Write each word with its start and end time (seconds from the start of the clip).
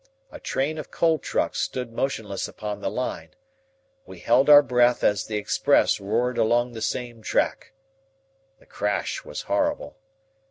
A 0.31 0.39
train 0.39 0.79
of 0.79 0.89
coal 0.89 1.19
trucks 1.19 1.59
stood 1.59 1.93
motionless 1.93 2.47
upon 2.47 2.81
the 2.81 2.89
line. 2.89 3.35
We 4.03 4.17
held 4.17 4.49
our 4.49 4.63
breath 4.63 5.03
as 5.03 5.27
the 5.27 5.37
express 5.37 5.99
roared 5.99 6.39
along 6.39 6.71
the 6.71 6.81
same 6.81 7.21
track. 7.21 7.73
The 8.57 8.65
crash 8.65 9.23
was 9.23 9.43
horrible. 9.43 9.99